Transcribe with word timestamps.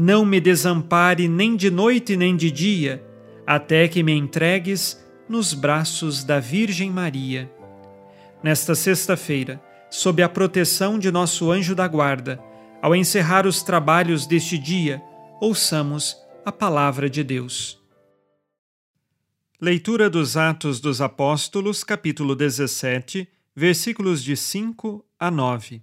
não 0.00 0.24
me 0.24 0.40
desampare 0.40 1.28
nem 1.28 1.54
de 1.54 1.70
noite 1.70 2.16
nem 2.16 2.34
de 2.34 2.50
dia, 2.50 3.04
até 3.46 3.86
que 3.86 4.02
me 4.02 4.12
entregues 4.12 4.98
nos 5.28 5.52
braços 5.52 6.24
da 6.24 6.40
Virgem 6.40 6.90
Maria. 6.90 7.52
Nesta 8.42 8.74
sexta-feira, 8.74 9.62
sob 9.90 10.22
a 10.22 10.28
proteção 10.28 10.98
de 10.98 11.10
nosso 11.10 11.52
anjo 11.52 11.74
da 11.74 11.86
guarda, 11.86 12.42
ao 12.80 12.96
encerrar 12.96 13.46
os 13.46 13.62
trabalhos 13.62 14.26
deste 14.26 14.56
dia, 14.56 15.02
ouçamos 15.38 16.16
a 16.46 16.50
palavra 16.50 17.10
de 17.10 17.22
Deus. 17.22 17.78
Leitura 19.60 20.08
dos 20.08 20.34
Atos 20.34 20.80
dos 20.80 21.02
Apóstolos, 21.02 21.84
capítulo 21.84 22.34
17, 22.34 23.28
versículos 23.54 24.24
de 24.24 24.34
5 24.34 25.04
a 25.18 25.30
9. 25.30 25.82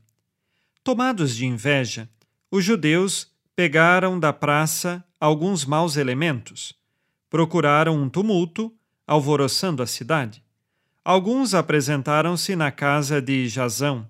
Tomados 0.83 1.35
de 1.35 1.45
inveja, 1.45 2.09
os 2.49 2.65
judeus 2.65 3.36
pegaram 3.57 4.19
da 4.19 4.31
praça 4.31 5.03
alguns 5.19 5.65
maus 5.65 5.97
elementos, 5.97 6.75
procuraram 7.27 7.99
um 7.99 8.07
tumulto 8.07 8.71
alvoroçando 9.07 9.81
a 9.81 9.87
cidade. 9.87 10.43
Alguns 11.03 11.55
apresentaram-se 11.55 12.55
na 12.55 12.69
casa 12.69 13.19
de 13.19 13.49
Jazão, 13.49 14.07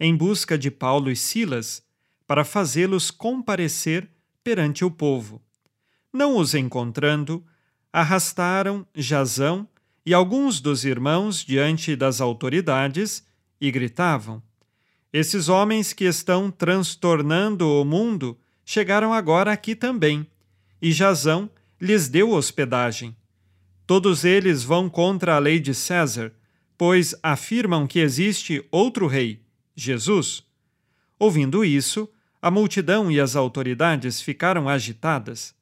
em 0.00 0.16
busca 0.16 0.56
de 0.56 0.70
Paulo 0.70 1.10
e 1.10 1.14
Silas, 1.14 1.82
para 2.26 2.42
fazê-los 2.42 3.10
comparecer 3.10 4.08
perante 4.42 4.82
o 4.82 4.90
povo. 4.90 5.42
Não 6.10 6.38
os 6.38 6.54
encontrando, 6.54 7.44
arrastaram 7.92 8.86
Jazão 8.94 9.68
e 10.06 10.14
alguns 10.14 10.58
dos 10.58 10.86
irmãos 10.86 11.44
diante 11.44 11.94
das 11.94 12.18
autoridades 12.22 13.22
e 13.60 13.70
gritavam: 13.70 14.42
Esses 15.12 15.50
homens 15.50 15.92
que 15.92 16.04
estão 16.04 16.50
transtornando 16.50 17.68
o 17.68 17.84
mundo 17.84 18.38
chegaram 18.66 19.14
agora 19.14 19.52
aqui 19.52 19.76
também, 19.76 20.26
e 20.82 20.90
Jazão 20.90 21.48
lhes 21.80 22.08
deu 22.08 22.32
hospedagem. 22.32 23.16
Todos 23.86 24.24
eles 24.24 24.64
vão 24.64 24.90
contra 24.90 25.36
a 25.36 25.38
lei 25.38 25.60
de 25.60 25.72
César, 25.72 26.34
pois 26.76 27.14
afirmam 27.22 27.86
que 27.86 28.00
existe 28.00 28.66
outro 28.72 29.06
rei, 29.06 29.40
Jesus. 29.76 30.42
Ouvindo 31.16 31.64
isso, 31.64 32.10
a 32.42 32.50
multidão 32.50 33.10
e 33.10 33.20
as 33.20 33.36
autoridades 33.36 34.20
ficaram 34.20 34.68
agitadas. 34.68 35.54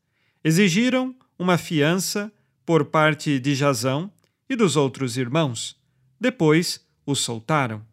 Exigiram 0.42 1.14
uma 1.38 1.58
fiança 1.58 2.32
por 2.64 2.86
parte 2.86 3.38
de 3.38 3.54
Jazão 3.54 4.10
e 4.48 4.56
dos 4.56 4.76
outros 4.76 5.18
irmãos. 5.18 5.76
Depois 6.18 6.84
os 7.04 7.20
soltaram. 7.20 7.84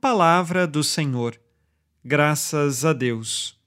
Palavra 0.00 0.64
do 0.64 0.84
Senhor. 0.84 1.38
Graças 2.04 2.84
a 2.84 2.92
Deus. 2.92 3.57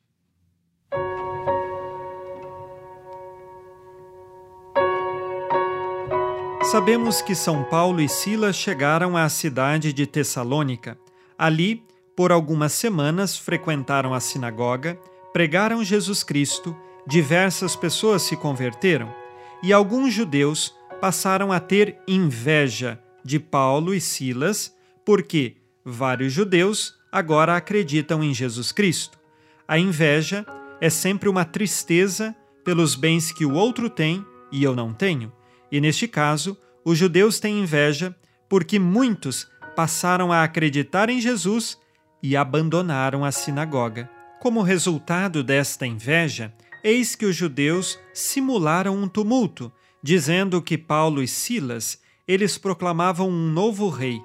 Sabemos 6.72 7.22
que 7.22 7.36
São 7.36 7.66
Paulo 7.66 8.00
e 8.00 8.08
Silas 8.08 8.56
chegaram 8.56 9.18
à 9.18 9.28
cidade 9.28 9.92
de 9.92 10.08
Tessalônica. 10.08 10.98
Ali, 11.38 11.84
por 12.16 12.32
algumas 12.32 12.72
semanas, 12.72 13.38
frequentaram 13.38 14.14
a 14.14 14.22
sinagoga, 14.22 14.98
pregaram 15.34 15.84
Jesus 15.84 16.24
Cristo, 16.24 16.74
diversas 17.06 17.76
pessoas 17.76 18.22
se 18.22 18.38
converteram 18.38 19.14
e 19.62 19.74
alguns 19.74 20.14
judeus 20.14 20.74
passaram 21.02 21.52
a 21.52 21.60
ter 21.60 21.98
inveja 22.08 22.98
de 23.22 23.38
Paulo 23.38 23.94
e 23.94 24.00
Silas, 24.00 24.74
porque 25.04 25.58
vários 25.84 26.32
judeus 26.32 26.96
agora 27.12 27.58
acreditam 27.58 28.24
em 28.24 28.34
Jesus 28.34 28.72
Cristo. 28.72 29.20
A 29.68 29.78
inveja 29.78 30.46
é 30.80 30.90
sempre 30.90 31.28
uma 31.28 31.44
tristeza 31.44 32.34
pelos 32.64 32.96
bens 32.96 33.30
que 33.30 33.46
o 33.46 33.56
outro 33.56 33.90
tem 33.90 34.26
e 34.54 34.64
eu 34.64 34.74
não 34.74 34.94
tenho. 34.94 35.34
E 35.72 35.80
neste 35.80 36.08
caso, 36.08 36.58
os 36.84 36.98
judeus 36.98 37.40
têm 37.40 37.60
inveja 37.60 38.16
porque 38.50 38.78
muitos 38.78 39.50
passaram 39.76 40.32
a 40.32 40.44
acreditar 40.44 41.10
em 41.10 41.22
Jesus 41.22 41.80
e 42.22 42.36
abandonaram 42.36 43.24
a 43.24 43.32
sinagoga. 43.32 44.10
Como 44.42 44.62
resultado 44.62 45.44
desta 45.44 45.86
inveja, 45.86 46.54
eis 46.84 47.16
que 47.16 47.26
os 47.26 47.36
judeus 47.36 48.00
simularam 48.14 48.96
um 48.96 49.08
tumulto, 49.08 49.72
dizendo 50.04 50.62
que 50.62 50.78
Paulo 50.78 51.22
e 51.22 51.28
Silas 51.28 52.00
eles 52.28 52.58
proclamavam 52.58 53.30
um 53.30 53.52
novo 53.52 53.90
rei. 53.90 54.22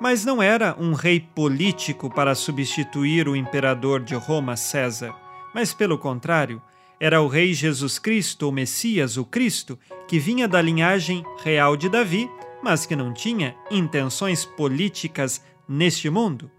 Mas 0.00 0.24
não 0.24 0.42
era 0.42 0.74
um 0.78 0.94
rei 0.94 1.20
político 1.20 2.08
para 2.08 2.34
substituir 2.34 3.28
o 3.28 3.36
imperador 3.36 4.00
de 4.00 4.14
Roma, 4.14 4.56
César, 4.56 5.14
mas 5.54 5.74
pelo 5.74 5.98
contrário, 5.98 6.62
era 7.00 7.22
o 7.22 7.28
Rei 7.28 7.54
Jesus 7.54 7.98
Cristo, 7.98 8.46
o 8.46 8.52
Messias, 8.52 9.16
o 9.16 9.24
Cristo, 9.24 9.78
que 10.06 10.18
vinha 10.18 10.46
da 10.46 10.60
linhagem 10.60 11.24
real 11.42 11.74
de 11.74 11.88
Davi, 11.88 12.30
mas 12.62 12.84
que 12.84 12.94
não 12.94 13.14
tinha 13.14 13.56
intenções 13.70 14.44
políticas 14.44 15.42
neste 15.66 16.10
mundo. 16.10 16.50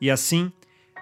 E 0.00 0.10
assim, 0.10 0.50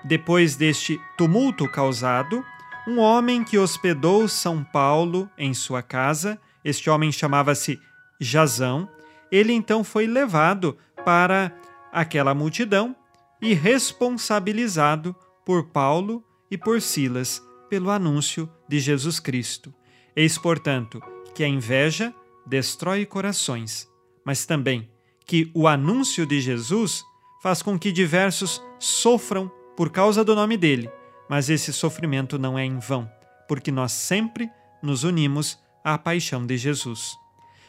depois 0.05 0.57
deste 0.57 1.01
tumulto 1.17 1.69
causado, 1.69 2.45
um 2.89 2.99
homem 2.99 3.45
que 3.45 3.57
hospedou 3.57 4.27
São 4.27 4.65
Paulo 4.65 5.31
em 5.39 5.55
sua 5.55 5.83
casa, 5.83 6.41
este 6.65 6.91
homem 6.91 7.13
chamava-se 7.13 7.79
Jazão, 8.21 8.89
ele 9.31 9.53
então 9.53 9.85
foi 9.85 10.09
levado 10.09 10.77
para 11.05 11.57
aquela 11.93 12.35
multidão 12.35 12.97
e 13.41 13.55
responsabilizado 13.55 15.15
por 15.47 15.69
Paulo 15.69 16.25
e 16.51 16.59
por 16.59 16.83
Silas 16.83 17.41
pelo 17.71 17.89
anúncio 17.89 18.51
de 18.69 18.81
Jesus 18.81 19.21
Cristo. 19.21 19.73
Eis, 20.15 20.37
portanto, 20.37 21.01
que 21.35 21.45
a 21.45 21.49
inveja 21.49 22.13
destrói 22.45 23.07
corações, 23.07 23.89
mas 24.27 24.45
também 24.45 24.91
que 25.25 25.49
o 25.55 25.69
anúncio 25.69 26.27
de 26.27 26.41
Jesus 26.41 27.05
faz 27.41 27.63
com 27.63 27.79
que 27.79 27.93
diversos 27.93 28.61
sofram 28.81 29.49
por 29.77 29.91
causa 29.91 30.25
do 30.25 30.35
nome 30.35 30.57
dele, 30.57 30.91
mas 31.29 31.49
esse 31.49 31.73
sofrimento 31.73 32.37
não 32.37 32.59
é 32.59 32.65
em 32.65 32.81
vão, 32.81 33.09
porque 33.49 33.71
nós 33.71 33.93
sempre 33.93 34.51
nos 34.83 35.05
unimos 35.05 35.57
à 35.85 35.97
paixão 35.97 36.45
de 36.45 36.59
Jesus. 36.59 37.17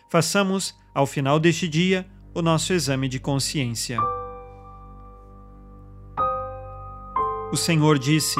Façamos, 0.09 0.75
ao 0.95 1.05
final 1.05 1.39
deste 1.39 1.67
dia, 1.67 2.09
o 2.33 2.41
nosso 2.41 2.73
exame 2.73 3.07
de 3.07 3.19
consciência. 3.19 3.99
O 7.51 7.55
Senhor 7.55 7.99
disse: 7.99 8.39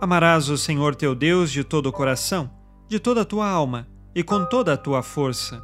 Amarás 0.00 0.48
o 0.48 0.56
Senhor 0.56 0.94
teu 0.94 1.12
Deus 1.12 1.50
de 1.50 1.64
todo 1.64 1.86
o 1.86 1.92
coração, 1.92 2.48
de 2.86 3.00
toda 3.00 3.22
a 3.22 3.24
tua 3.24 3.48
alma 3.48 3.88
e 4.14 4.22
com 4.22 4.44
toda 4.44 4.72
a 4.72 4.76
tua 4.76 5.02
força. 5.02 5.60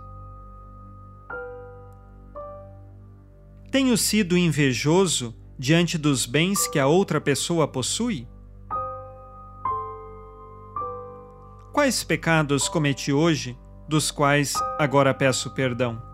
Tenho 3.70 3.96
sido 3.96 4.36
invejoso 4.36 5.34
diante 5.56 5.96
dos 5.96 6.26
bens 6.26 6.66
que 6.66 6.80
a 6.80 6.86
outra 6.88 7.20
pessoa 7.20 7.68
possui? 7.68 8.26
Quais 11.72 12.02
pecados 12.02 12.68
cometi 12.68 13.12
hoje, 13.12 13.56
dos 13.88 14.10
quais 14.10 14.54
agora 14.78 15.14
peço 15.14 15.50
perdão? 15.54 16.13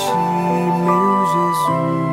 ti, 0.00 0.12
meu 0.84 1.26
Jesus. 1.32 2.09